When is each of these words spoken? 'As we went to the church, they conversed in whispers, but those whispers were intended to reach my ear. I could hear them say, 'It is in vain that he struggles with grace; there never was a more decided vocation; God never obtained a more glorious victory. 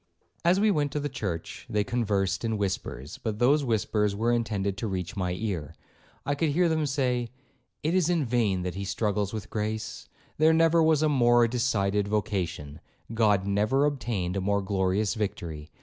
'As 0.43 0.59
we 0.59 0.71
went 0.71 0.91
to 0.93 0.99
the 0.99 1.07
church, 1.09 1.67
they 1.69 1.83
conversed 1.83 2.43
in 2.43 2.57
whispers, 2.57 3.19
but 3.21 3.37
those 3.37 3.63
whispers 3.63 4.15
were 4.15 4.31
intended 4.31 4.75
to 4.77 4.87
reach 4.87 5.15
my 5.15 5.33
ear. 5.33 5.75
I 6.25 6.33
could 6.33 6.49
hear 6.49 6.67
them 6.67 6.87
say, 6.87 7.29
'It 7.83 7.93
is 7.93 8.09
in 8.09 8.25
vain 8.25 8.63
that 8.63 8.73
he 8.73 8.83
struggles 8.83 9.31
with 9.31 9.51
grace; 9.51 10.09
there 10.39 10.53
never 10.53 10.81
was 10.81 11.03
a 11.03 11.07
more 11.07 11.47
decided 11.47 12.07
vocation; 12.07 12.79
God 13.13 13.45
never 13.45 13.85
obtained 13.85 14.35
a 14.35 14.41
more 14.41 14.63
glorious 14.63 15.13
victory. 15.13 15.69